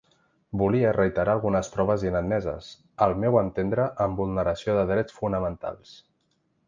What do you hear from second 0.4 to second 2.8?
Volia reiterar algunes proves inadmeses,